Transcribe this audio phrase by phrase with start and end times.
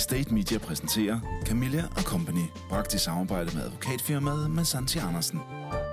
[0.00, 1.18] Estate Media præsenterer
[1.48, 5.38] Camilla og Company, bragt i samarbejde med advokatfirmaet Massanti Andersen.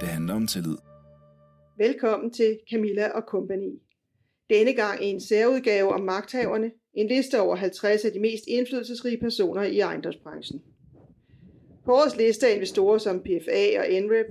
[0.01, 0.77] Det handler om tillid.
[1.77, 3.71] Velkommen til Camilla og Company.
[4.49, 9.63] Denne gang en særudgave om magthaverne, en liste over 50 af de mest indflydelsesrige personer
[9.63, 10.59] i ejendomsbranchen.
[11.85, 14.29] På årets liste er investorer som PFA og NREP,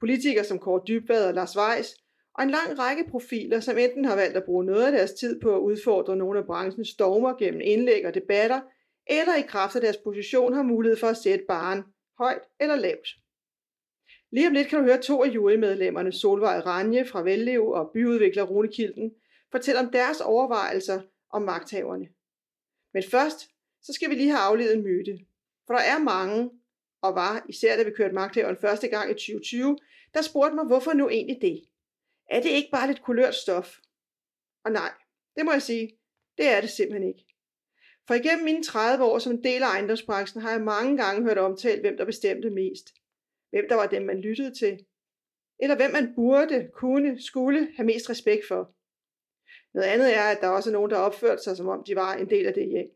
[0.00, 1.88] politikere som Kåre Dybvad og Lars Weiss,
[2.34, 5.40] og en lang række profiler, som enten har valgt at bruge noget af deres tid
[5.40, 8.60] på at udfordre nogle af branchens dogmer gennem indlæg og debatter,
[9.06, 11.82] eller i kraft af deres position har mulighed for at sætte baren
[12.18, 13.08] højt eller lavt.
[14.30, 18.42] Lige om lidt kan du høre to af jurymedlemmerne, Solvej Ranje fra Vellev og byudvikler
[18.42, 19.14] Rune Kilden,
[19.52, 22.08] fortælle om deres overvejelser om magthaverne.
[22.94, 23.38] Men først,
[23.82, 25.18] så skal vi lige have afledt en myte.
[25.66, 26.50] For der er mange,
[27.02, 29.78] og var, især da vi kørte magthaveren første gang i 2020,
[30.14, 31.64] der spurgte mig, hvorfor nu egentlig det?
[32.30, 33.78] Er det ikke bare lidt kulørt stof?
[34.64, 34.92] Og nej,
[35.36, 35.98] det må jeg sige,
[36.38, 37.25] det er det simpelthen ikke.
[38.06, 41.38] For igennem mine 30 år som en del af ejendomsbranchen har jeg mange gange hørt
[41.38, 42.94] omtalt, hvem der bestemte mest.
[43.50, 44.86] Hvem der var dem, man lyttede til.
[45.58, 48.74] Eller hvem man burde, kunne, skulle have mest respekt for.
[49.74, 52.14] Noget andet er, at der også er nogen, der opførte sig, som om de var
[52.14, 52.90] en del af det hjem.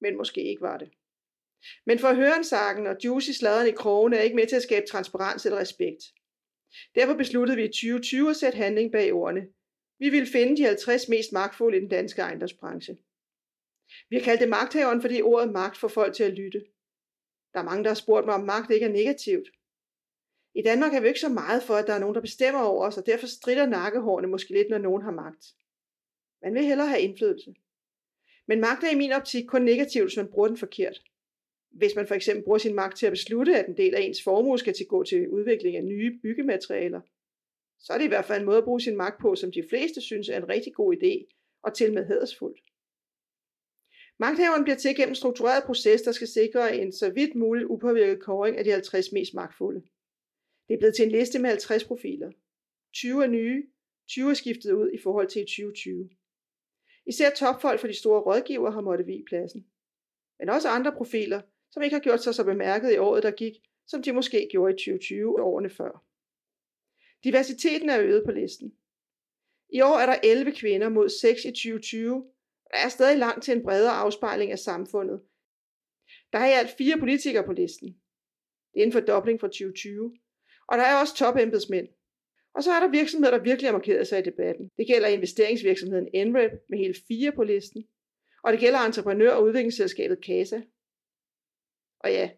[0.00, 0.90] Men måske ikke var det.
[1.86, 5.46] Men for hørensakken og juicy sladeren i krogene er ikke med til at skabe transparens
[5.46, 6.02] eller respekt.
[6.94, 9.48] Derfor besluttede vi i 2020 at sætte handling bag ordene.
[9.98, 12.96] Vi ville finde de 50 mest magtfulde i den danske ejendomsbranche.
[14.10, 16.64] Vi har kaldt det magthaveren, fordi ordet magt får folk til at lytte.
[17.52, 19.48] Der er mange, der har spurgt mig, om magt ikke er negativt.
[20.54, 22.86] I Danmark er vi ikke så meget for, at der er nogen, der bestemmer over
[22.86, 25.46] os, og derfor strider nakkehårene måske lidt, når nogen har magt.
[26.42, 27.54] Man vil hellere have indflydelse.
[28.46, 31.02] Men magt er i min optik kun negativt, hvis man bruger den forkert.
[31.70, 34.22] Hvis man for eksempel bruger sin magt til at beslutte, at en del af ens
[34.22, 37.00] formue skal til gå til udvikling af nye byggematerialer,
[37.78, 39.64] så er det i hvert fald en måde at bruge sin magt på, som de
[39.70, 42.60] fleste synes er en rigtig god idé, og til med hædersfuldt.
[44.20, 48.22] Magthaveren bliver til gennem en struktureret proces, der skal sikre en så vidt muligt upåvirket
[48.22, 49.80] kåring af de 50 mest magtfulde.
[50.68, 52.32] Det er blevet til en liste med 50 profiler.
[52.94, 53.66] 20 er nye,
[54.08, 56.10] 20 er skiftet ud i forhold til 2020.
[57.06, 59.66] Især topfolk fra de store rådgiver har måttet vige pladsen.
[60.38, 61.40] Men også andre profiler,
[61.70, 63.54] som ikke har gjort sig så bemærket i året, der gik,
[63.86, 66.04] som de måske gjorde i 2020 og årene før.
[67.24, 68.74] Diversiteten er øget på listen.
[69.72, 72.30] I år er der 11 kvinder mod 6 i 2020,
[72.70, 75.20] der er stadig langt til en bredere afspejling af samfundet.
[76.32, 77.88] Der er i alt fire politikere på listen.
[78.74, 80.16] Det er en fordobling fra 2020.
[80.68, 81.88] Og der er også topembedsmænd.
[82.54, 84.70] Og så er der virksomheder, der virkelig har markeret sig i debatten.
[84.78, 87.88] Det gælder investeringsvirksomheden NREP med hele fire på listen.
[88.44, 90.60] Og det gælder entreprenør- og udviklingsselskabet CASA.
[92.00, 92.30] Og ja,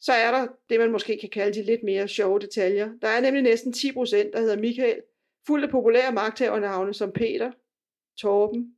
[0.00, 2.98] så er der det, man måske kan kalde de lidt mere sjove detaljer.
[3.02, 5.02] Der er nemlig næsten 10 procent, der hedder Michael,
[5.46, 7.52] fuldt af populære magthavernavne som Peter,
[8.20, 8.77] Torben,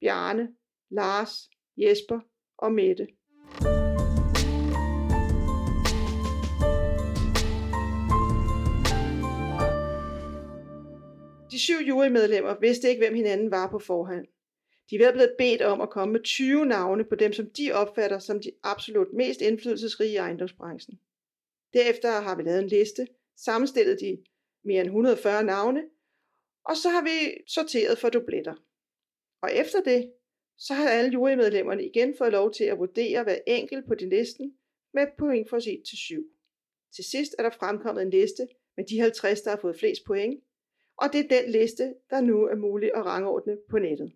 [0.00, 0.48] Bjarne,
[0.90, 2.20] Lars, Jesper
[2.58, 3.06] og Mette.
[11.50, 14.26] De syv jurymedlemmer vidste ikke, hvem hinanden var på forhånd.
[14.90, 18.18] De er blevet bedt om at komme med 20 navne på dem, som de opfatter
[18.18, 21.00] som de absolut mest indflydelsesrige i ejendomsbranchen.
[21.72, 24.18] Derefter har vi lavet en liste, sammenstillet de
[24.64, 25.84] mere end 140 navne,
[26.64, 28.54] og så har vi sorteret for dubletter.
[29.42, 30.12] Og efter det,
[30.58, 34.54] så har alle jurymedlemmerne igen fået lov til at vurdere hver enkelt på din listen
[34.94, 36.24] med point fra 1 til 7.
[36.94, 40.44] Til sidst er der fremkommet en liste med de 50, der har fået flest point,
[40.96, 44.12] og det er den liste, der nu er mulig at rangordne på nettet.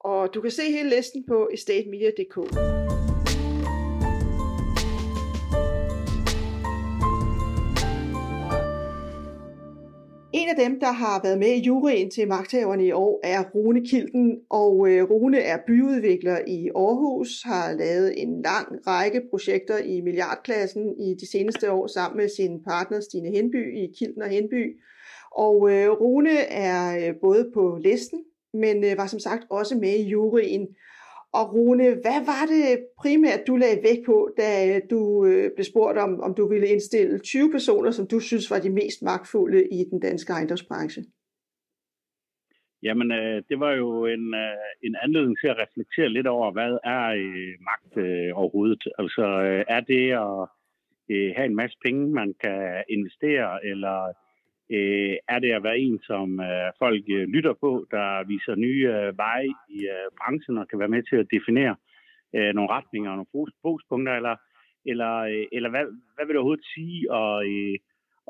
[0.00, 2.87] Og du kan se hele listen på estatemedia.dk.
[10.48, 13.86] En af dem, der har været med i juryen til magthaverne i år, er Rune
[13.86, 20.00] Kilden, og øh, Rune er byudvikler i Aarhus, har lavet en lang række projekter i
[20.00, 24.80] milliardklassen i de seneste år sammen med sin partner Stine Henby i Kilden og Henby.
[25.32, 28.20] Og øh, Rune er øh, både på listen,
[28.54, 30.66] men var som sagt også med i juryen.
[31.32, 35.98] Og Rune, hvad var det primært, du lagde vægt på, da du øh, blev spurgt
[35.98, 39.84] om, om du ville indstille 20 personer, som du synes var de mest magtfulde i
[39.90, 41.02] den danske ejendomsbranche?
[42.82, 46.78] Jamen, øh, det var jo en, øh, en anledning til at reflektere lidt over, hvad
[46.84, 48.82] er øh, magt øh, overhovedet?
[48.98, 50.48] Altså, øh, er det at
[51.10, 54.12] øh, have en masse penge, man kan investere, eller
[54.70, 58.84] øh, er det at være en, som øh, folk øh, lytter på, der viser nye
[58.94, 61.76] øh, veje i øh, branchen og kan være med til at definere
[62.34, 64.36] øh, nogle retninger og nogle fokuspunkter, eller,
[64.86, 65.84] eller, øh, eller hvad,
[66.14, 67.76] hvad vil det overhovedet sige at, øh,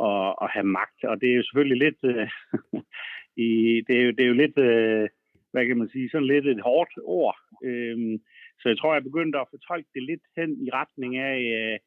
[0.08, 1.04] at, at have magt?
[1.04, 2.28] Og det er jo selvfølgelig lidt, øh,
[3.46, 3.50] i,
[3.86, 5.08] det, er jo, det er jo lidt, øh,
[5.52, 7.36] hvad kan man sige, sådan lidt et hårdt ord.
[7.64, 8.18] Øh,
[8.60, 11.78] så jeg tror, jeg begyndte at fortolke det lidt hen i retning af øh,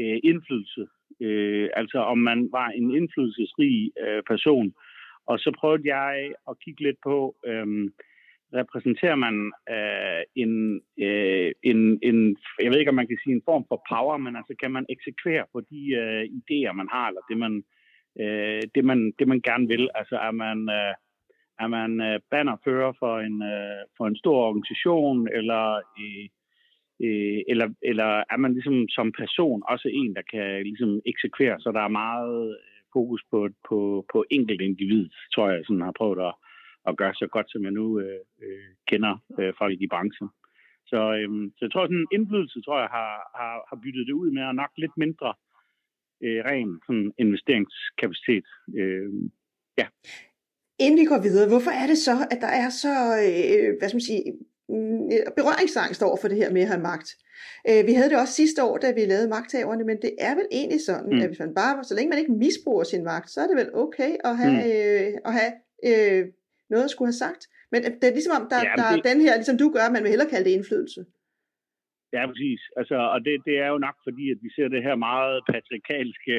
[0.00, 0.86] øh, indflydelse.
[1.22, 4.74] Øh, altså om man var en indflydelsesrig øh, person.
[5.26, 7.66] Og så prøvede jeg at kigge lidt på, øh,
[8.54, 13.48] repræsenterer man øh, en, øh, en, en, jeg ved ikke, om man kan sige en
[13.50, 17.24] form for power, men altså kan man eksekvere på de øh, idéer, man har, eller
[17.30, 17.64] det man,
[18.20, 19.88] øh, det, man, det man gerne vil.
[19.94, 20.94] Altså er man, øh,
[21.62, 26.28] er man øh, bannerfører for en, øh, for en stor organisation, eller, øh,
[27.00, 31.72] øh, eller, eller er man ligesom som person også en, der kan ligesom eksekvere, så
[31.72, 36.20] der er meget øh, fokus på, på, på enkelt individ, tror jeg, sådan har prøvet
[36.28, 36.34] at,
[36.88, 40.28] at gøre så godt, som jeg nu øh, øh, kender øh, folk i branchen.
[40.86, 44.12] Så, øh, så jeg tror, sådan en indflydelse, tror jeg, har, har, har byttet det
[44.12, 45.34] ud med, at nok lidt mindre
[46.24, 48.46] øh, ren sådan investeringskapacitet.
[48.80, 49.10] Øh,
[49.80, 49.86] ja.
[50.84, 52.94] Inden vi går videre, hvorfor er det så, at der er så,
[53.26, 54.22] øh, hvad skal man sige,
[55.36, 57.08] berøringsangst over for det her med at have magt?
[57.68, 60.48] Øh, vi havde det også sidste år, da vi lavede magthaverne, men det er vel
[60.58, 61.22] egentlig sådan, mm.
[61.22, 63.70] at hvis man bare, så længe man ikke misbruger sin magt, så er det vel
[63.74, 64.68] okay at have, mm.
[64.68, 65.52] øh, at have
[65.88, 66.22] øh,
[66.70, 67.42] noget at skulle have sagt.
[67.72, 68.98] Men det er ligesom om, der, ja, der det...
[68.98, 71.00] er den her, ligesom du gør, man vil hellere kalde det indflydelse.
[72.16, 72.60] Ja, præcis.
[72.80, 76.36] Altså, og det, det er jo nok fordi, at vi ser det her meget patriarkalske,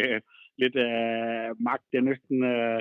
[0.63, 1.85] lidt af uh, magt.
[1.91, 2.80] Det er næsten uh,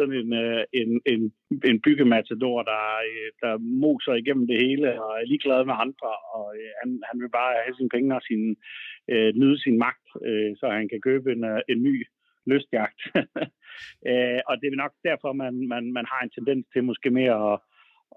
[0.00, 1.22] sådan en, øh, en, en,
[1.70, 3.52] en byggematador, der, øh, der
[3.84, 6.12] moser igennem det hele og er ligeglad med andre.
[6.36, 8.42] Og øh, han, han vil bare have sine penge og sin,
[9.12, 11.42] øh, nyde sin magt, øh, så han kan købe en,
[11.72, 11.94] en ny
[12.50, 13.00] lystjagt.
[14.10, 17.36] uh, og det er nok derfor, man, man, man har en tendens til måske mere
[17.50, 17.58] at,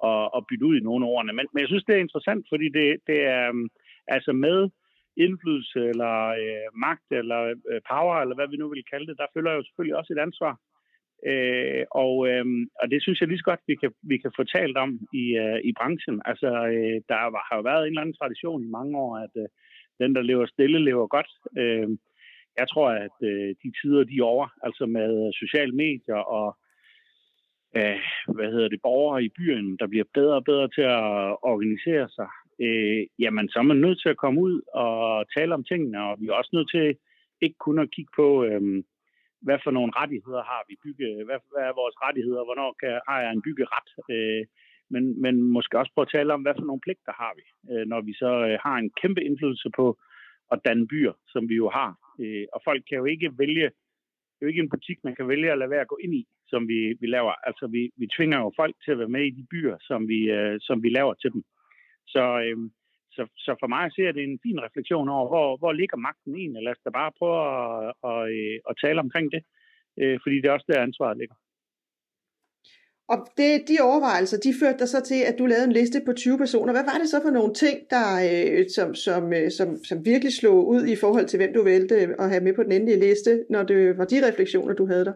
[0.10, 1.34] at, at bytte ud i nogle ordene.
[1.38, 3.68] Men, men jeg synes, det er interessant, fordi det, det er...
[4.08, 4.70] Altså med
[5.18, 7.42] indflydelse eller øh, magt eller
[7.72, 10.26] øh, power, eller hvad vi nu vil kalde det, der følger jo selvfølgelig også et
[10.28, 10.54] ansvar.
[11.32, 12.46] Øh, og, øh,
[12.82, 15.26] og det synes jeg lige så godt, vi kan, vi kan få talt om i,
[15.44, 16.22] øh, i branchen.
[16.26, 17.18] Altså, øh, der
[17.48, 19.48] har jo været en eller anden tradition i mange år, at øh,
[20.00, 21.30] den, der lever stille, lever godt.
[21.58, 21.90] Øh,
[22.60, 26.58] jeg tror, at øh, de tider, de er over, altså med sociale medier og
[27.78, 28.00] øh,
[28.36, 32.30] hvad hedder det, borgere i byen, der bliver bedre og bedre til at organisere sig,
[32.62, 36.18] øh, jamen så er man nødt til at komme ud og tale om tingene, og
[36.20, 36.96] vi er også nødt til
[37.42, 38.84] ikke kun at kigge på, øh,
[39.46, 43.20] hvad for nogle rettigheder har vi bygge, hvad, hvad er vores rettigheder, hvornår kan, har
[43.24, 44.44] jeg en byggeret, øh,
[44.94, 47.86] men, men måske også prøve at tale om, hvad for nogle pligter har vi, øh,
[47.92, 49.86] når vi så øh, har en kæmpe indflydelse på
[50.52, 51.92] at danne byer, som vi jo har.
[52.24, 53.68] Øh, og folk kan jo ikke vælge,
[54.34, 56.14] det er jo ikke en butik, man kan vælge at lade være at gå ind
[56.22, 57.34] i, som vi, vi laver.
[57.48, 60.20] Altså vi, vi tvinger jo folk til at være med i de byer, som vi,
[60.38, 61.44] øh, som vi laver til dem.
[62.08, 62.58] Så, øh,
[63.16, 66.64] så, så for mig ser det en fin refleksion over, hvor, hvor ligger magten egentlig.
[66.64, 69.42] Lad os da bare prøve at, at, at, øh, at tale omkring det,
[70.02, 71.36] øh, fordi det er også der ansvaret ligger.
[73.12, 76.14] Og det, de overvejelser, de førte dig så til, at du lavede en liste på
[76.14, 76.72] 20 personer.
[76.74, 79.22] Hvad var det så for nogle ting, der, øh, som, som,
[79.58, 82.64] som, som virkelig slog ud i forhold til, hvem du valgte at have med på
[82.64, 85.16] den endelige liste, når det var de refleksioner, du havde der?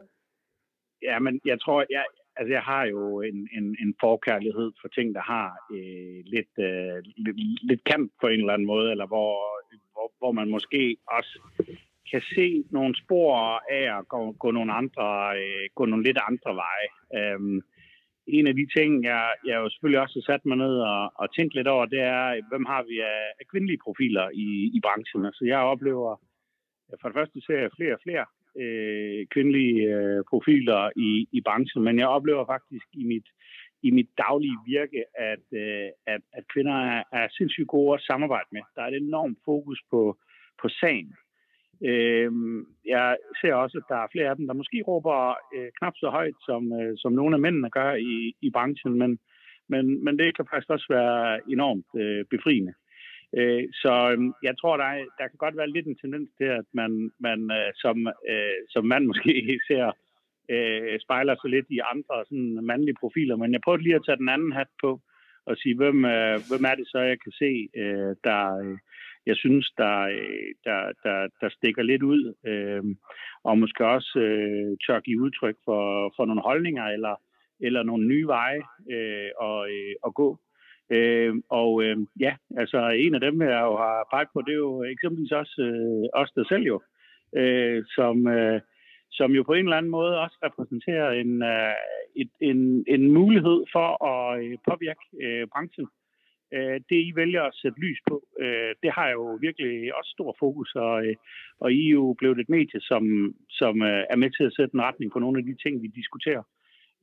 [1.01, 2.05] Ja, men jeg tror, jeg,
[2.37, 6.97] altså jeg har jo en, en, en forkærlighed for ting, der har øh, lidt, øh,
[7.25, 7.37] lidt,
[7.69, 9.31] lidt kamp på en eller anden måde, eller hvor,
[9.93, 11.39] hvor, hvor man måske også
[12.11, 13.35] kan se nogle spor
[13.71, 15.07] af at gå, gå nogle andre,
[15.41, 16.89] øh, gå nogle lidt andre veje.
[17.17, 17.61] Øhm,
[18.27, 21.35] en af de ting, jeg, jeg jo selvfølgelig også har sat mig ned og, og
[21.35, 24.47] tænkt lidt over, det er, hvem har vi af, af kvindelige profiler i,
[24.77, 25.25] i branchen?
[25.25, 26.21] Altså jeg oplever,
[27.01, 28.25] for det første ser jeg flere og flere
[28.63, 33.27] øh, kvindelige øh, profiler i, i branchen, men jeg oplever faktisk i mit,
[33.83, 38.49] i mit daglige virke, at, øh, at, at kvinder er, er sindssygt gode at samarbejde
[38.51, 38.61] med.
[38.75, 40.17] Der er et enormt fokus på,
[40.61, 41.13] på sagen.
[41.85, 42.31] Øh,
[42.85, 46.09] jeg ser også, at der er flere af dem, der måske råber øh, knap så
[46.09, 49.19] højt, som, øh, som nogle af mændene gør i, i branchen, men,
[49.69, 52.73] men, men det kan faktisk også være enormt øh, befriende.
[53.37, 56.45] Øh, så øhm, jeg tror, der, er, der kan godt være lidt en tendens til,
[56.45, 59.91] at man, man øh, som, øh, som mand måske ser
[60.49, 63.35] øh, spejler sig lidt i andre sådan mandlige profiler.
[63.35, 65.01] Men jeg prøver lige at tage den anden hat på
[65.45, 68.77] og sige, hvem, øh, hvem er det så, jeg kan se, øh, der, øh,
[69.25, 72.83] jeg synes, der, øh, der, der, der stikker lidt ud, øh,
[73.43, 77.15] og måske også øh, tør give udtryk for, for nogle holdninger eller,
[77.59, 80.37] eller nogle nye veje øh, at, øh, at gå.
[80.89, 84.63] Øh, og øh, ja, altså en af dem, jeg jo har peget på, det er
[84.67, 86.81] jo eksempelvis også øh, os der selv jo,
[87.35, 88.61] øh, som, øh,
[89.11, 91.73] som jo på en eller anden måde også repræsenterer en, øh,
[92.15, 95.87] et, en, en mulighed for at øh, påvirke øh, branchen.
[96.53, 100.35] Øh, det I vælger at sætte lys på, øh, det har jo virkelig også stor
[100.39, 101.15] fokus, og, øh,
[101.59, 103.03] og I er jo blevet et medie, som,
[103.49, 105.87] som øh, er med til at sætte en retning på nogle af de ting, vi
[105.87, 106.43] diskuterer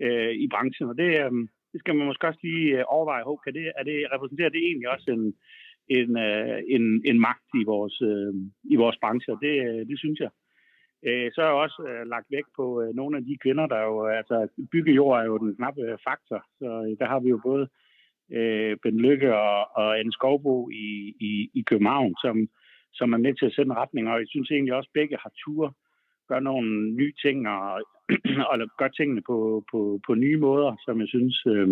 [0.01, 0.89] øh, i branchen.
[0.89, 3.25] Og det, øh, det skal man måske også lige øh, overveje.
[3.25, 5.25] Hov, kan det, er det, repræsenterer det egentlig også en,
[5.99, 8.33] en, øh, en, en magt i vores, øh,
[8.75, 9.33] i vores branche?
[9.45, 9.55] Det,
[9.91, 10.31] det synes jeg.
[11.35, 12.65] Så er jeg også lagt vægt på
[12.95, 17.07] nogle af de kvinder, der jo, altså byggejord er jo den knappe faktor, så der
[17.07, 17.69] har vi jo både
[18.33, 22.49] øh, Ben Lykke og, og Anne Skovbo i, i, i København, som,
[22.93, 25.17] som er med til at sætte en retning, og jeg synes egentlig også, at begge
[25.23, 25.77] har tur
[26.29, 27.83] gør nogle nye ting og,
[28.51, 31.69] og gør tingene på, på, på nye måder, som jeg synes, øh,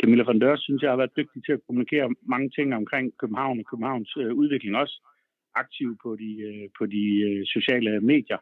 [0.00, 3.58] Camilla van Dørs synes, jeg har været dygtig til at kommunikere mange ting omkring København
[3.58, 4.96] og Københavns øh, udvikling også
[5.54, 8.38] aktiv på de, øh, på de øh, sociale medier.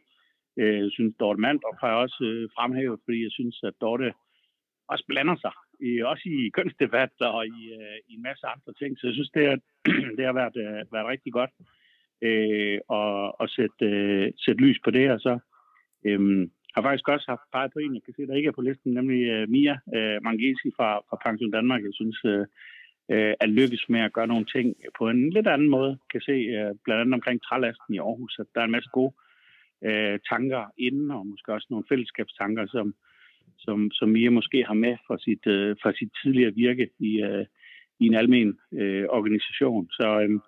[0.59, 4.13] Øh, jeg synes, Dorte Mandrup har jeg også øh, fremhævet, fordi jeg synes, at Dorte
[4.89, 5.55] også blander sig,
[5.89, 8.99] i, også i kønsdebatter og i, øh, i en masse andre ting.
[8.99, 9.57] Så jeg synes, det, er,
[10.17, 11.51] det har været, øh, været rigtig godt
[12.29, 15.11] øh, at, at sætte, øh, sætte lys på det.
[15.11, 15.39] Og så
[16.07, 18.67] øh, har faktisk også haft peget på en, jeg kan se, der ikke er på
[18.69, 21.83] listen, nemlig øh, Mia øh, Mangesi fra, fra Pension Danmark.
[21.83, 22.47] Jeg synes, øh,
[23.13, 24.67] øh, at lykkes med at gøre nogle ting
[24.99, 25.91] på en lidt anden måde.
[25.91, 28.91] Jeg kan se øh, blandt andet omkring trælasten i Aarhus, at der er en masse
[28.93, 29.15] gode
[29.85, 32.95] øh, tanker inden, og måske også nogle fællesskabstanker, som,
[33.59, 37.47] som, som Mia måske har med fra sit, øh, fra sit tidligere virke i, øh,
[38.01, 39.91] i en almen øh, organisation.
[39.91, 40.41] Så, øh,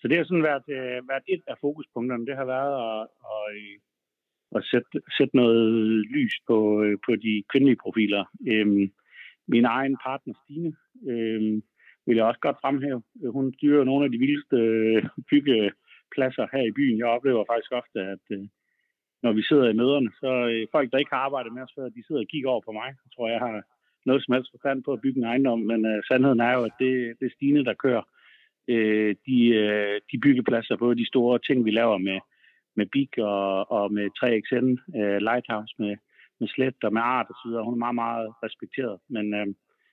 [0.00, 2.26] så det har sådan været, øh, været et af fokuspunkterne.
[2.26, 3.78] Det har været at, at, øh,
[4.56, 8.24] at sætte, sætte noget lys på, øh, på de kvindelige profiler.
[8.52, 8.90] Øhm,
[9.48, 10.72] min egen partner Stine
[11.10, 11.62] øh,
[12.06, 13.02] vil jeg også godt fremhæve.
[13.36, 16.98] Hun styrer nogle af de vildeste øh, byggepladser her i byen.
[16.98, 18.44] Jeg oplever faktisk ofte, at øh,
[19.22, 21.88] når vi sidder i møderne, så øh, folk, der ikke har arbejdet med os før,
[21.88, 22.88] de sidder og kigger over på mig.
[23.04, 23.62] Jeg tror, jeg har
[24.06, 26.74] noget som helst forstand på at bygge en ejendom, men øh, sandheden er jo, at
[26.78, 28.02] det, det er Stine, der kører
[28.68, 32.18] øh, de, øh, de byggepladser, på de store ting, vi laver med,
[32.80, 35.92] med BIG og, og med 3XN, uh, øh, Lighthouse, med,
[36.40, 37.50] med Slet og med Art osv.
[37.66, 39.46] Hun er meget, meget respekteret, men uh,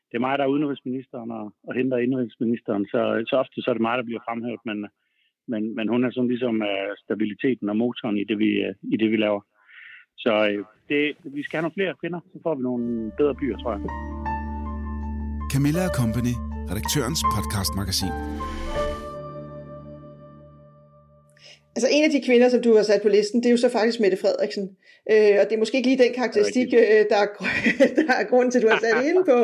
[0.07, 3.75] det er mig, der er udenrigsministeren og, og henter indrigsministeren, så, så ofte så er
[3.75, 4.77] det mig, der bliver fremhævet, men,
[5.51, 8.95] men, men hun er sådan ligesom uh, stabiliteten og motoren i det, vi, uh, i
[9.01, 9.41] det, vi laver.
[10.23, 10.33] Så
[10.89, 11.01] det,
[11.37, 13.81] vi skal have nogle flere kvinder, så får vi nogle bedre byer, tror jeg.
[15.53, 16.33] Camilla Company,
[16.71, 18.13] redaktørens podcastmagasin.
[21.77, 23.69] Altså en af de kvinder, som du har sat på listen, det er jo så
[23.69, 24.63] faktisk Mette Frederiksen.
[25.11, 27.29] Øh, og det er måske ikke lige den karakteristik, øh, der, er,
[28.07, 29.39] der er grunden til, at du har sat ind på.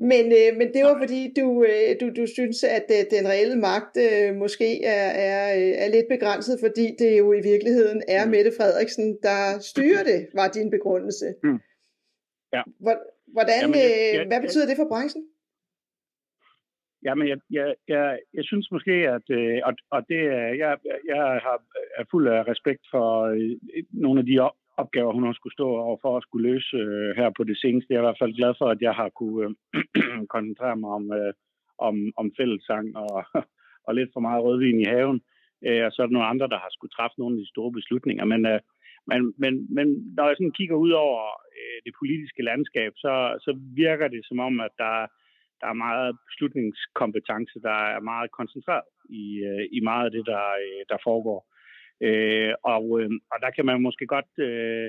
[0.00, 3.56] Men, øh, men det var fordi, du, øh, du, du synes, at øh, den reelle
[3.56, 8.24] magt øh, måske er, er, øh, er lidt begrænset, fordi det jo i virkeligheden er
[8.24, 8.30] mm.
[8.30, 11.26] Mette Frederiksen, der styrer det, var din begrundelse.
[11.42, 11.58] Mm.
[12.52, 12.62] Ja.
[13.32, 15.22] Hvordan, Jamen, jeg, jeg, hvad betyder det for branchen?
[17.06, 20.20] Jamen, jeg, jeg, jeg, jeg synes måske, at øh, og, og det,
[20.62, 20.72] jeg,
[21.12, 21.58] jeg har,
[21.98, 23.56] er fuld af respekt for øh,
[23.92, 24.36] nogle af de
[24.82, 27.90] opgaver, hun har skulle stå over for at skulle løse øh, her på det seneste.
[27.90, 29.54] Jeg er i hvert fald glad for, at jeg har kunne
[29.96, 31.32] øh, koncentrere mig om, øh,
[31.78, 33.24] om, om fællessang og,
[33.86, 35.20] og lidt for meget rødvin i haven.
[35.66, 37.72] Øh, og så er der nogle andre, der har skulle træffe nogle af de store
[37.78, 38.24] beslutninger.
[38.32, 38.60] Men, øh,
[39.10, 39.86] men, men, men
[40.16, 41.22] når jeg sådan kigger ud over
[41.58, 43.50] øh, det politiske landskab, så, så
[43.82, 44.94] virker det som om, at der
[45.60, 48.90] der er meget beslutningskompetence, der er meget koncentreret
[49.22, 51.40] i, øh, i meget af det, der, øh, der foregår.
[52.06, 54.86] Øh, og, øh, og der kan man måske godt, øh,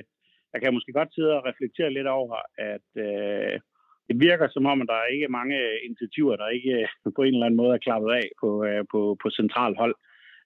[0.50, 2.36] der kan jeg måske godt sidde og reflektere lidt over,
[2.72, 3.60] at øh,
[4.08, 6.74] det virker som om, at der er ikke mange initiativer, der ikke
[7.06, 9.96] øh, på en eller anden måde er klappet af på, øh, på, på central hold,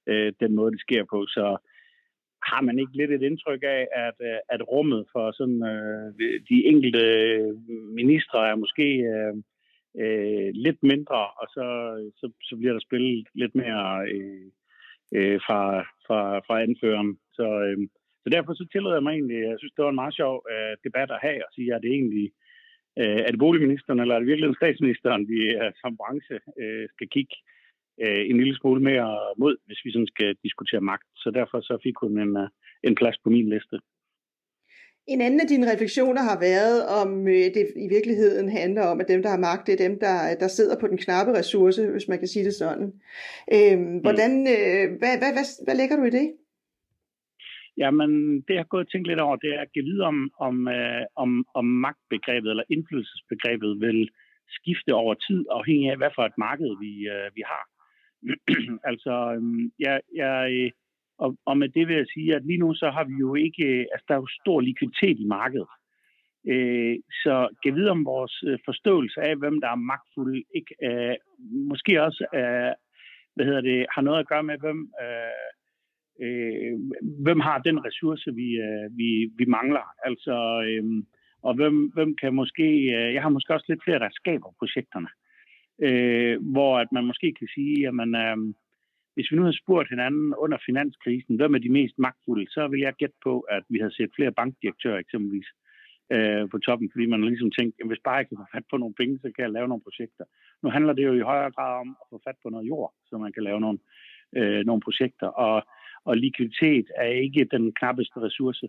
[0.07, 1.27] øh, den måde, det sker på.
[1.27, 1.57] Så
[2.51, 6.07] har man ikke lidt et indtryk af, at, øh, at rummet for sådan, øh,
[6.51, 7.55] de enkelte øh,
[8.01, 9.35] ministre er måske øh,
[10.01, 11.67] øh, lidt mindre, og så,
[12.19, 13.85] så, så bliver der spillet lidt mere
[14.15, 14.47] øh,
[15.17, 17.19] øh, fra, fra, fra anføreren.
[17.33, 17.79] Så, øh,
[18.23, 20.75] så derfor så tillader jeg mig egentlig, jeg synes, det var en meget sjov øh,
[20.85, 22.27] debat at have, og sige, at det egentlig
[23.01, 27.09] øh, er det boligministeren, eller er det virkelig statsministeren, vi øh, som branche øh, skal
[27.09, 27.37] kigge
[28.03, 31.09] øh, en lille smule mere mod, hvis vi sådan skal diskutere magt.
[31.17, 32.49] Så derfor så fik hun en, øh,
[32.83, 33.77] en plads på min liste.
[35.09, 39.09] En anden af dine refleksioner har været, om øh, det i virkeligheden handler om, at
[39.09, 42.09] dem, der har magt, det er dem, der, der sidder på den knappe ressource, hvis
[42.09, 42.89] man kan sige det sådan.
[43.55, 46.27] Øhm, hvordan, øh, hvad, hvad, hvad, hvad lægger du i det?
[47.77, 48.11] Jamen,
[48.47, 50.69] det jeg har gået og tænkt lidt over, det er at give videre om, om,
[50.69, 54.11] øh, om, om magtbegrebet eller indflydelsesbegrebet vil
[54.49, 57.65] skifte over tid, afhængig af, hvad for et marked vi, øh, vi har.
[58.91, 60.71] altså, øh, jeg, jeg,
[61.23, 63.65] og, og med det vil jeg sige, at lige nu så har vi jo ikke,
[63.65, 65.73] øh, altså der er jo stor likviditet i markedet.
[66.53, 71.17] Øh, så kan vide om vores øh, forståelse af, hvem der er magtfulde, ikke, øh,
[71.71, 72.73] måske også øh,
[73.35, 75.49] hvad hedder det, har noget at gøre med, hvem, øh,
[76.25, 76.75] øh,
[77.25, 79.87] hvem har den ressource, vi, øh, vi, vi mangler.
[80.05, 80.35] Altså,
[80.69, 80.85] øh,
[81.43, 82.69] og hvem, hvem kan måske...
[82.97, 85.09] Øh, jeg har måske også lidt flere, der skaber projekterne.
[85.87, 88.37] Øh, hvor at man måske kan sige, at man, øh,
[89.15, 92.81] hvis vi nu havde spurgt hinanden under finanskrisen, hvem er de mest magtfulde, så vil
[92.81, 95.49] jeg gætte på, at vi har set flere bankdirektører eksempelvis
[96.15, 98.77] øh, på toppen, fordi man ligesom tænkte, at hvis bare jeg kan få fat på
[98.77, 100.25] nogle penge, så kan jeg lave nogle projekter.
[100.63, 103.19] Nu handler det jo i højere grad om at få fat på noget jord, så
[103.19, 103.79] man kan lave nogle,
[104.37, 105.27] øh, nogle projekter.
[105.27, 105.67] Og,
[106.05, 108.69] og likviditet er ikke den knappeste ressource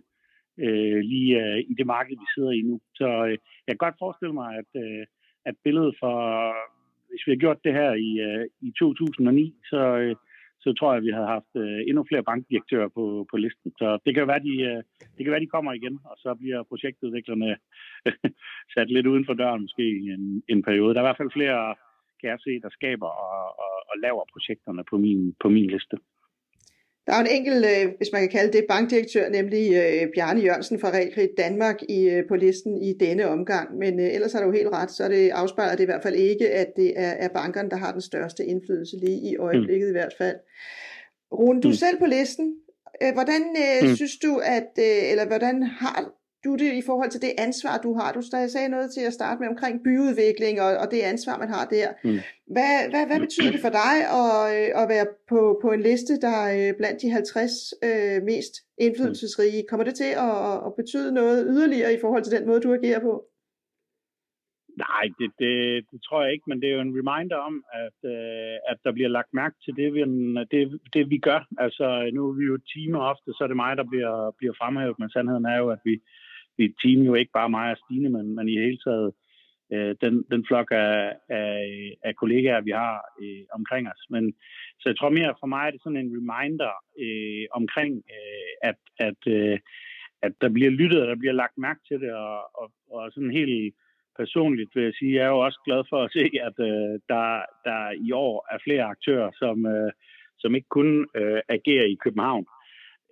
[0.59, 2.81] øh, lige øh, i det marked, vi sidder i nu.
[2.95, 5.05] Så øh, jeg kan godt forestille mig, at, øh,
[5.45, 6.15] at billedet for,
[7.09, 10.15] hvis vi har gjort det her i, øh, i 2009, så, øh,
[10.63, 13.71] så tror jeg, at vi havde haft øh, endnu flere bankdirektører på, på listen.
[13.79, 14.81] Så det kan være, de, øh,
[15.15, 17.49] det kan være, de kommer igen, og så bliver projektudviklerne
[18.73, 20.93] sat lidt uden for døren måske i en, en periode.
[20.93, 21.75] Der er i hvert fald flere,
[22.19, 25.97] kan jeg se, der skaber og, og, og laver projekterne på min, på min liste.
[27.07, 30.79] Der er en enkelt, øh, hvis man kan kalde det, bankdirektør, nemlig øh, Bjarne Jørgensen
[30.79, 33.77] fra Realkredit Danmark i, øh, på listen i denne omgang.
[33.77, 36.67] Men ellers har du helt ret, så det afspejler det i hvert fald ikke, at
[36.75, 39.91] det er, er bankerne, der har den største indflydelse lige i øjeblikket mm.
[39.91, 40.35] i hvert fald.
[41.31, 41.75] Rune, du er mm.
[41.75, 42.55] selv på listen.
[43.13, 43.95] Hvordan øh, mm.
[43.95, 46.11] synes du, at, øh, eller hvordan har
[46.45, 48.13] du det i forhold til det ansvar, du har?
[48.13, 51.65] Du sagde noget til at starte med omkring byudvikling og, og det ansvar, man har
[51.65, 51.87] der.
[52.03, 52.19] Mm.
[52.55, 56.13] Hvad, hvad, hvad betyder det for dig at, øh, at være på, på en liste,
[56.25, 57.51] der er blandt de 50
[57.87, 58.53] øh, mest
[58.85, 59.65] indflydelsesrige?
[59.69, 62.99] Kommer det til at, at betyde noget yderligere i forhold til den måde, du agerer
[62.99, 63.13] på?
[64.77, 65.53] Nej, det, det,
[65.91, 68.91] det tror jeg ikke, men det er jo en reminder om, at, øh, at der
[68.91, 69.99] bliver lagt mærke til det vi,
[70.53, 70.61] det,
[70.93, 71.41] det, vi gør.
[71.57, 74.99] Altså, nu er vi jo timer ofte, så er det mig, der bliver, bliver fremhævet,
[74.99, 75.93] men sandheden er jo, at vi,
[76.57, 79.13] vi et team jo ikke bare mig og Stine, men, men i hele taget
[79.73, 81.57] øh, den, den flok af, af,
[82.03, 84.03] af kollegaer, vi har øh, omkring os.
[84.09, 84.33] Men,
[84.79, 88.79] så jeg tror mere for mig er det sådan en reminder øh, omkring, øh, at,
[89.07, 89.59] at, øh,
[90.21, 93.31] at der bliver lyttet, og der bliver lagt mærke til det, og, og, og sådan
[93.31, 93.75] helt
[94.17, 97.27] personligt vil jeg sige, jeg er jo også glad for at se, at øh, der,
[97.67, 99.91] der i år er flere aktører, som, øh,
[100.39, 102.62] som ikke kun øh, agerer i København, Øh,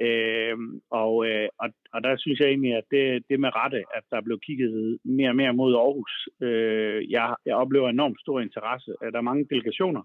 [0.05, 4.03] Øhm, og, øh, og, og der synes jeg egentlig, at det, det med rette, at
[4.11, 6.13] der blev kigget mere og mere mod Aarhus.
[6.41, 8.91] Øh, jeg, jeg oplever enormt stor interesse.
[9.03, 10.03] Øh, der er mange delegationer,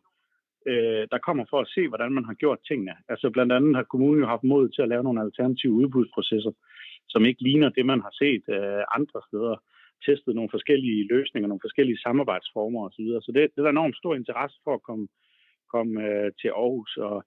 [0.70, 2.94] øh, der kommer for at se, hvordan man har gjort tingene.
[3.08, 6.52] Altså blandt andet har kommunen jo haft mod til at lave nogle alternative udbudsprocesser,
[7.08, 9.56] som ikke ligner det, man har set øh, andre steder.
[10.06, 13.06] Testet nogle forskellige løsninger, nogle forskellige samarbejdsformer osv.
[13.24, 15.08] Så det, det er der enormt stor interesse for at komme,
[15.74, 16.96] komme øh, til Aarhus.
[16.96, 17.24] Og,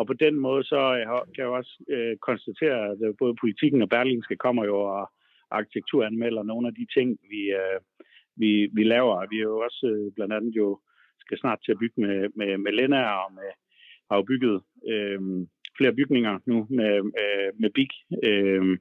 [0.00, 3.82] og på den måde så øh, kan jeg også øh, konstatere, at øh, både politikken
[3.82, 5.04] og Berlingske kommer jo og
[5.50, 7.78] arkitekturanmelder nogle af de ting, vi, øh,
[8.36, 9.26] vi, vi laver.
[9.30, 10.80] Vi er jo også øh, blandt andet jo
[11.20, 13.50] skal snart til at bygge med, med, med Lena og med,
[14.08, 14.56] har jo bygget
[14.92, 15.20] øh,
[15.78, 17.92] flere bygninger nu med, øh, med BIG,
[18.28, 18.78] øh,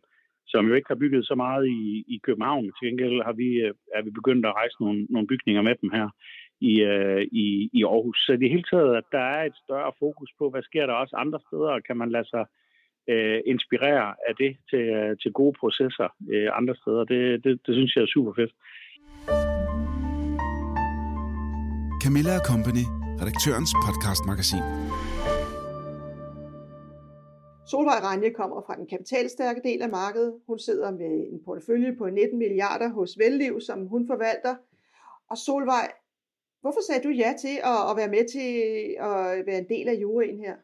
[0.51, 2.65] som jo ikke har bygget så meget i, i København.
[2.65, 5.89] Til gengæld har vi, øh, er vi begyndt at rejse nogle, nogle bygninger med dem
[5.97, 6.07] her
[6.61, 8.17] i, øh, i, i Aarhus.
[8.25, 11.15] Så det hele taget, at der er et større fokus på, hvad sker der også
[11.15, 12.45] andre steder, og kan man lade sig
[13.09, 17.03] øh, inspirere af det til, øh, til gode processer øh, andre steder.
[17.03, 18.53] Det, det, det synes jeg er super fedt.
[22.03, 22.85] Camilla Company,
[23.21, 24.65] redaktørens podcastmagasin.
[27.71, 30.33] Solvej Ranje kommer fra den kapitalstærke del af markedet.
[30.47, 34.55] Hun sidder med en portefølje på 19 milliarder hos Velliv, som hun forvalter.
[35.29, 35.91] Og Solvej,
[36.61, 38.49] Hvorfor sagde du ja til at, at være med til
[39.09, 40.55] at være en del af juryen her?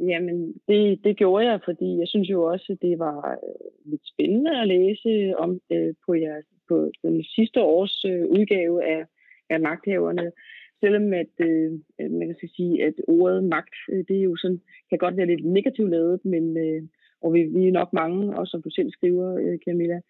[0.00, 4.02] Jamen, det, det gjorde jeg, fordi jeg synes jo også, at det var øh, lidt
[4.12, 9.04] spændende at læse om øh, på, jeres, på den sidste års øh, udgave af,
[9.50, 10.32] af magthaverne.
[10.80, 14.60] Selvom at, øh, man kan sige, at ordet magt, øh, det er jo sådan,
[14.90, 16.82] kan godt være lidt negativt lavet, men øh,
[17.22, 20.00] og vi, vi er nok mange, også som du selv skriver, øh, Camilla,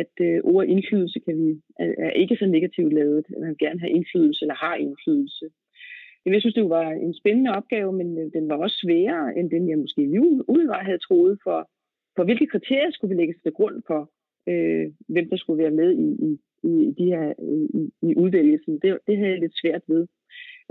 [0.00, 3.24] at øh, ordet indflydelse kan vi, er, er ikke så negativt lavet.
[3.40, 5.46] Man vil gerne have indflydelse eller har indflydelse.
[6.26, 9.68] Jeg synes, det var en spændende opgave, men øh, den var også sværere, end den
[9.68, 10.02] jeg måske
[10.48, 11.70] umiddelbart havde troet, for,
[12.16, 14.10] for hvilke kriterier skulle vi lægge til grund for,
[14.48, 16.30] øh, hvem der skulle være med i, i,
[16.70, 18.78] i de her øh, i, i udvælgelsen.
[18.82, 20.06] Det, det havde jeg lidt svært ved.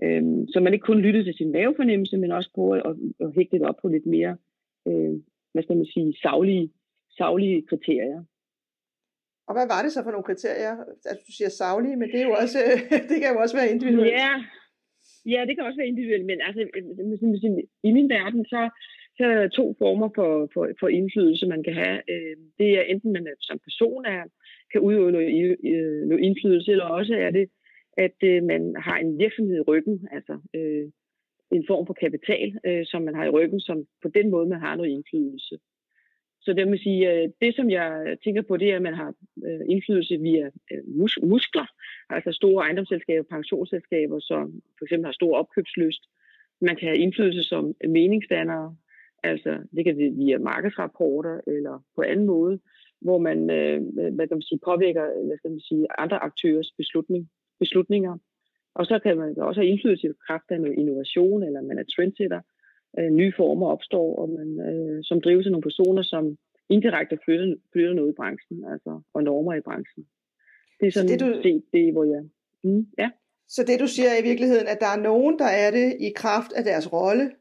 [0.03, 3.59] Øh, så man ikke kun lyttede til sin mavefornemmelse, men også prøve at, at hægte
[3.59, 4.37] det op på lidt mere,
[4.87, 5.13] øh,
[5.53, 6.69] hvad skal man sige, savlige,
[7.17, 8.23] savlige kriterier.
[9.47, 10.75] Og hvad var det så for nogle kriterier?
[11.09, 12.59] Altså, du siger savlige, men det, er jo også,
[13.09, 14.15] det kan jo også være individuelt.
[14.23, 14.33] Ja,
[15.33, 16.61] ja det kan også være individuelt, men altså,
[17.87, 18.61] i min verden, så,
[19.17, 21.97] så er der to former for, for, for indflydelse, man kan have.
[22.13, 24.23] Øh, det er enten, man som person er,
[24.71, 25.57] kan udøve noget,
[26.09, 27.45] noget indflydelse, eller også er det,
[27.97, 30.85] at øh, man har en virksomhed i ryggen, altså øh,
[31.57, 32.47] en form for kapital,
[32.91, 35.55] som man har i ryggen, som på den måde, man har noget indflydelse.
[36.43, 39.13] Så det vil sige, øh, det som jeg tænker på, det er, at man har
[39.47, 41.65] øh, indflydelse via øh, mus- muskler,
[42.09, 46.03] altså store ejendomsselskaber, pensionsselskaber, som for eksempel har stor opkøbslyst.
[46.61, 48.75] Man kan have indflydelse som meningsdannere,
[49.23, 52.59] altså det kan det via markedsrapporter eller på anden måde,
[53.01, 53.45] hvor man,
[54.15, 57.29] hvad kan man sige, påvirker hvad skal man sige, andre aktørers beslutning,
[57.59, 58.17] beslutninger.
[58.75, 61.83] Og så kan man også have indflydelse i kraft af noget innovation, eller man er
[61.95, 62.41] trendsetter,
[62.99, 66.37] øh, nye former opstår, og man, øh, som drives af nogle personer, som
[66.69, 70.05] indirekte flytter, flytter noget i branchen, altså, og normer i branchen.
[70.79, 71.41] Det er sådan det, du...
[71.43, 72.23] set det, hvor jeg...
[72.63, 73.09] Mm, ja.
[73.47, 76.09] Så det du siger er i virkeligheden, at der er nogen, der er det i
[76.15, 77.31] kraft af deres rolle,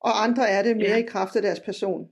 [0.00, 1.04] og andre er det mere ja.
[1.04, 2.08] i kraft af deres person.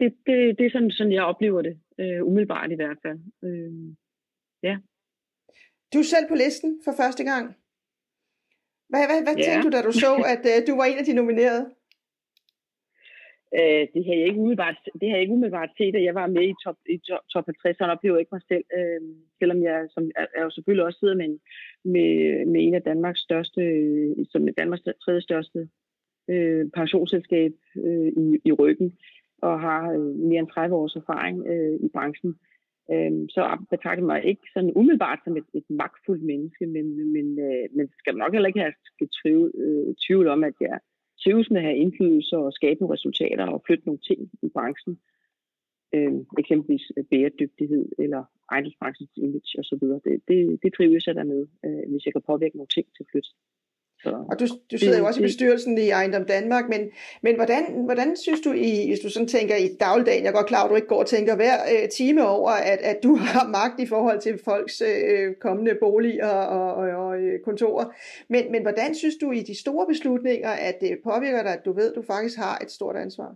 [0.00, 3.18] Det, det, det er sådan, sådan, jeg oplever det, øh, umiddelbart i hvert fald.
[3.44, 3.72] Øh,
[4.62, 4.76] ja.
[5.92, 7.56] Du er selv på listen for første gang.
[8.90, 9.44] Hvad, hvad, hvad ja.
[9.46, 11.64] tænkte du, da du så, at uh, du var en af de nominerede?
[13.58, 16.26] Uh, det har jeg ikke umiddelbart, det har jeg ikke umiddelbart set, at jeg var
[16.36, 19.00] med i top, i top, top 50, så oplever jeg ikke mig selv, uh,
[19.38, 21.38] selvom jeg, som, er, er jo selvfølgelig også sidder med, en,
[21.94, 22.10] med,
[22.52, 23.62] med en af Danmarks største,
[24.32, 25.58] som er Danmarks tredje største
[26.32, 27.52] uh, pensionsselskab
[27.86, 28.88] uh, i, i ryggen,
[29.42, 32.34] og har uh, mere end 30 års erfaring uh, i branchen
[32.92, 37.64] øh, så betragter mig ikke sådan umiddelbart som et, et magtfuldt menneske, men, men, øh,
[37.76, 38.74] men skal nok heller ikke have
[39.22, 40.78] tvivl, øh, tvivl om, at jeg
[41.22, 44.98] trives med at have indflydelse og skabe nogle resultater og flytte nogle ting i branchen.
[45.94, 48.22] Øh, eksempelvis bæredygtighed eller
[48.52, 49.84] ejendomsbranchens image osv.
[50.06, 53.02] Det, det, det trives jeg der med, øh, hvis jeg kan påvirke nogle ting til
[53.04, 53.30] at flytte
[54.02, 56.80] så, og du, du sidder jo også i bestyrelsen i Ejendom Danmark, men,
[57.22, 60.46] men hvordan, hvordan synes du, i, hvis du sådan tænker i dagligdagen, jeg er godt
[60.46, 63.48] klar, at du ikke går og tænker hver øh, time over, at, at du har
[63.48, 67.84] magt i forhold til folks øh, kommende boliger og, og, og øh, kontorer,
[68.28, 71.72] men, men hvordan synes du i de store beslutninger, at det påvirker dig, at du
[71.72, 73.34] ved, at du faktisk har et stort ansvar?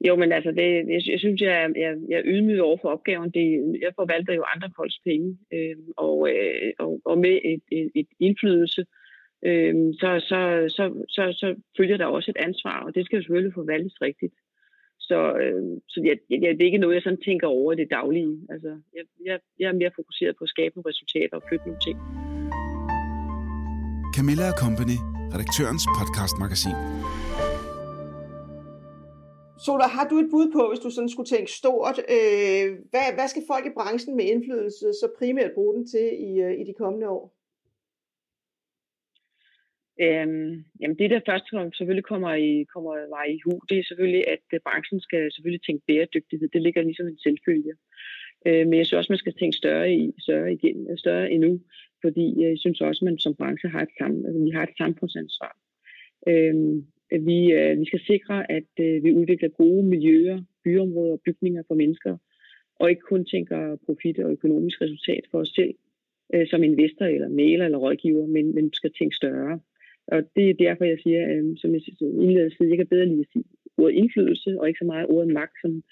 [0.00, 3.30] Jo, men altså, det, jeg, jeg synes, jeg, jeg, jeg er ydmyg over for opgaven.
[3.30, 3.46] Det,
[3.82, 8.08] jeg forvalter jo andre folks penge, øh, og, øh, og, og med et, et, et
[8.20, 8.84] indflydelse,
[9.48, 10.40] øh, så, så,
[10.76, 14.34] så, så, så følger der også et ansvar, og det skal jo selvfølgelig forvaltes rigtigt.
[15.08, 17.88] Så, øh, så jeg, jeg, det er ikke noget, jeg sådan tænker over i det
[17.90, 18.36] daglige.
[18.50, 21.82] Altså, jeg, jeg, jeg er mere fokuseret på at skabe nogle resultater og flytte nogle
[21.86, 21.98] ting.
[24.16, 24.98] Camilla Company,
[25.34, 26.76] redaktørens podcastmagasin.
[29.64, 33.28] Sola, har du et bud på, hvis du sådan skulle tænke stort, øh, hvad, hvad
[33.28, 36.74] skal folk i branchen med indflydelse så primært bruge den til i, øh, i de
[36.82, 37.24] kommende år?
[40.04, 41.46] Øhm, jamen det, der først
[41.76, 45.64] selvfølgelig kommer i, kommer mig i hu, det er selvfølgelig, at øh, branchen skal selvfølgelig
[45.64, 46.48] tænke bæredygtighed.
[46.48, 47.74] Det ligger ligesom en selvfølge.
[48.46, 51.60] Øh, men jeg synes også, man skal tænke større, i, større, igen, større endnu,
[52.04, 54.62] fordi øh, jeg synes også, at man som branche har et, sam, altså, vi har
[54.62, 55.54] et samfundsansvar.
[56.28, 56.86] Øhm,
[57.20, 61.74] vi, øh, vi skal sikre, at øh, vi udvikler gode miljøer, byområder og bygninger for
[61.74, 62.16] mennesker,
[62.80, 65.74] og ikke kun tænker profit og økonomisk resultat for os selv
[66.34, 69.60] øh, som investor eller maler eller rådgiver, men, men skal tænke større.
[70.06, 73.44] Og det er derfor, jeg siger, øh, som jeg indledte jeg kan bedre lige sige
[73.78, 75.56] ordet indflydelse, og ikke så meget ordet magt.
[75.62, 75.82] Som,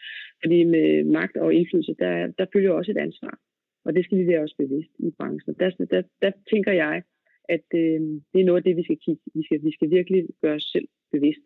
[0.42, 3.38] fordi med magt og indflydelse, der, der følger også et ansvar.
[3.84, 5.54] Og det skal vi være også bevidst i branchen.
[5.60, 7.02] Der, der, der tænker jeg,
[7.48, 8.00] at øh,
[8.32, 9.22] det er noget af det, vi skal kigge.
[9.34, 11.44] Vi skal, vi skal virkelig gøre os selv bevidst.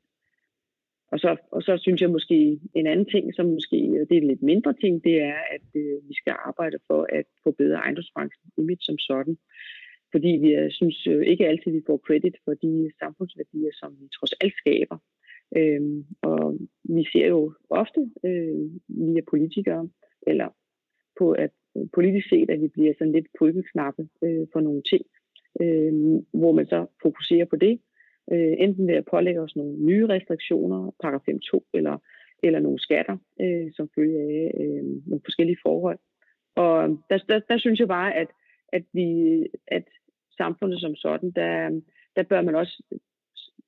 [1.13, 3.77] Og så, og så synes jeg måske en anden ting, som måske
[4.09, 7.27] det er en lidt mindre ting, det er, at øh, vi skal arbejde for at
[7.43, 9.37] forbedre ejendomsbranchen image som sådan.
[10.13, 14.09] Fordi vi jeg synes øh, ikke altid, vi får credit for de samfundsværdier, som vi
[14.09, 14.99] trods alt skaber.
[15.57, 19.89] Øhm, og vi ser jo ofte øh, via politikere,
[20.27, 20.49] eller
[21.19, 21.51] på at
[21.95, 25.05] politisk set, at vi bliver sådan lidt pulkeknappe øh, for nogle ting,
[25.61, 25.93] øh,
[26.41, 27.81] hvor man så fokuserer på det,
[28.33, 31.99] øh, enten ved at pålægge os nogle nye restriktioner, paragraf 5.2, eller,
[32.43, 35.99] eller nogle skatter, øh, som følge af øh, nogle forskellige forhold.
[36.55, 38.29] Og der, der, der synes jeg bare, at,
[38.73, 39.09] at, vi,
[39.67, 39.85] at
[40.37, 41.81] samfundet som sådan, der,
[42.17, 42.83] der bør man også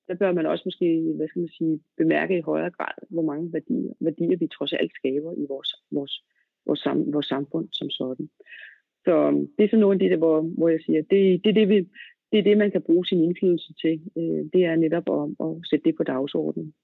[0.09, 3.53] der bør man også måske, hvad skal man sige, bemærke i højere grad, hvor mange
[3.53, 6.25] værdier, værdier vi trods alt skaber i vores, vores,
[6.67, 8.31] vores, sam, vores samfund som sådan.
[9.05, 11.69] Så det er sådan noget af det, hvor, hvor jeg siger, det, det, er det,
[11.69, 11.89] vi,
[12.33, 13.95] det er det, man kan bruge sin indflydelse til.
[14.17, 16.75] Øh, det er netop at, at sætte det på dagsordenen.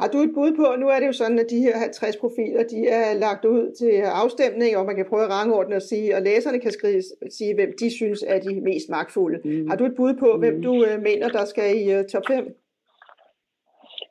[0.00, 2.62] Har du et bud på, nu er det jo sådan, at de her 50 profiler,
[2.62, 6.22] de er lagt ud til afstemning, og man kan prøve at rangordne og sige, og
[6.22, 9.38] læserne kan skrive, sige, hvem de synes er de mest magtfulde.
[9.44, 9.68] Mm.
[9.68, 10.40] Har du et bud på, mm.
[10.40, 12.56] hvem du uh, mener, der skal i uh, top 5?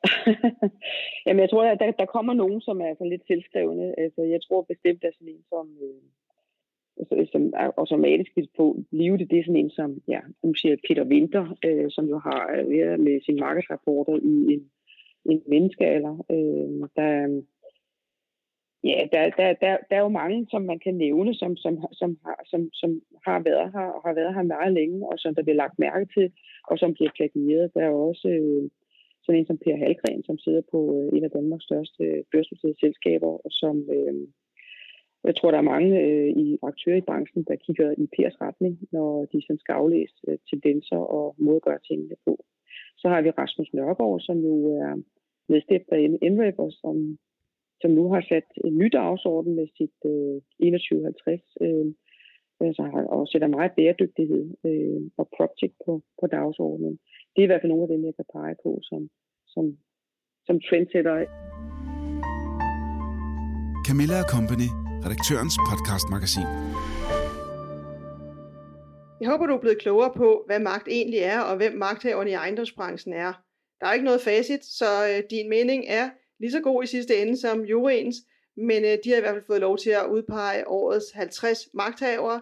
[1.26, 3.94] Jamen, jeg tror, at der, der kommer nogen, som er sådan lidt selvskrevne.
[3.98, 6.02] Altså, jeg tror bestemt, at sådan en som, øh,
[7.00, 10.76] Altså, som automatisk vil få blive det, det er sådan en som, ja, nu siger
[10.88, 14.70] Peter Winter, øh, som jo har øh, været med sin markedsrapporter i en,
[15.30, 16.14] en menneskealder.
[16.30, 17.08] Øh, der,
[18.84, 22.18] ja, der, der, der, der er jo mange, som man kan nævne, som, som, som,
[22.24, 22.90] har, som, som
[23.26, 26.06] har været her og har været her meget længe, og som der bliver lagt mærke
[26.14, 26.32] til,
[26.70, 27.74] og som bliver plagieret.
[27.74, 28.70] Der er også øh,
[29.22, 33.32] sådan en som Per Halgren, som sidder på øh, en af Danmarks største børsnoterede selskaber,
[33.44, 34.14] og som øh,
[35.24, 38.78] jeg tror, der er mange øh, i aktører i branchen, der kigger i Pers retning,
[38.92, 42.44] når de sådan skal aflæse øh, tendenser og måde at gøre tingene på.
[42.98, 45.02] Så har vi Rasmus Nørgaard, som jo er
[45.48, 47.18] nedstifter af Enraver, som,
[47.80, 51.86] som nu har sat en ny dagsorden med sit øh, 2150, øh,
[52.60, 52.82] altså,
[53.16, 56.98] og sætter meget bæredygtighed øh, og PropTech på, på dagsordenen.
[57.32, 59.02] Det er i hvert fald nogle af dem, jeg kan pege på som,
[59.46, 59.64] som,
[60.46, 61.14] som trendsetter.
[63.86, 64.70] Camilla Company,
[65.04, 66.48] redaktørens podcastmagasin.
[69.20, 72.34] Jeg håber, du er blevet klogere på, hvad magt egentlig er, og hvem magthaverne i
[72.34, 73.32] ejendomsbranchen er.
[73.80, 76.10] Der er ikke noget facit, så øh, din mening er
[76.40, 78.16] lige så god i sidste ende som juryens,
[78.56, 82.40] men øh, de har i hvert fald fået lov til at udpege årets 50 magthavere.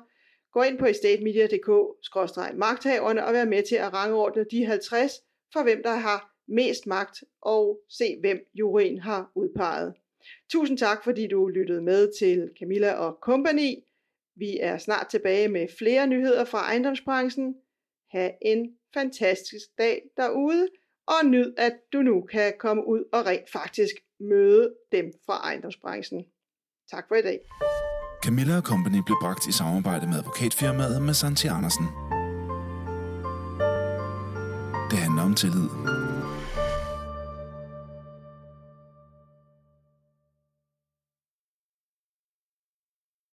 [0.52, 5.12] Gå ind på estatemedia.dk-magthaverne og vær med til at rangordne de 50
[5.52, 9.94] for hvem der har mest magt og se hvem juryen har udpeget.
[10.52, 13.74] Tusind tak, fordi du lyttede med til Camilla og Company.
[14.36, 17.54] Vi er snart tilbage med flere nyheder fra ejendomsbranchen.
[18.12, 20.68] Ha' en fantastisk dag derude,
[21.06, 26.24] og nyd, at du nu kan komme ud og rent faktisk møde dem fra ejendomsbranchen.
[26.90, 27.40] Tak for i dag.
[28.24, 31.84] Camilla Company blev bragt i samarbejde med advokatfirmaet med Santi Andersen.
[34.90, 35.68] Det handler om tillid.